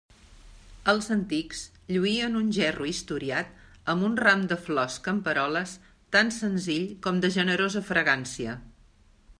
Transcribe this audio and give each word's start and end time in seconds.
Els 0.93 1.09
antics 1.15 1.59
lluïen 1.95 2.39
un 2.39 2.47
gerro 2.57 2.87
historiat 2.93 3.53
amb 3.93 4.07
un 4.09 4.17
ram 4.23 4.47
de 4.53 4.59
flors 4.63 4.97
camperoles 5.09 5.77
tan 6.17 6.35
senzill 6.41 6.91
com 7.07 7.23
de 7.27 7.35
generosa 7.39 7.85
fragància. 7.93 8.61